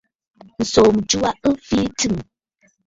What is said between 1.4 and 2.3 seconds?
ɨ fii tsɨ̂ŋ.